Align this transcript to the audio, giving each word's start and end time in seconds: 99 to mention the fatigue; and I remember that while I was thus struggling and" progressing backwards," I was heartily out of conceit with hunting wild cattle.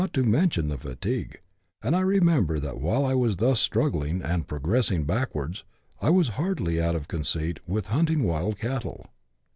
99 0.01 0.23
to 0.25 0.31
mention 0.31 0.67
the 0.67 0.79
fatigue; 0.79 1.41
and 1.83 1.95
I 1.95 1.99
remember 1.99 2.57
that 2.57 2.79
while 2.79 3.05
I 3.05 3.13
was 3.13 3.35
thus 3.37 3.59
struggling 3.59 4.19
and" 4.23 4.47
progressing 4.47 5.03
backwards," 5.03 5.63
I 6.01 6.09
was 6.09 6.29
heartily 6.39 6.81
out 6.81 6.95
of 6.95 7.07
conceit 7.07 7.59
with 7.67 7.85
hunting 7.89 8.23
wild 8.23 8.57
cattle. 8.57 9.11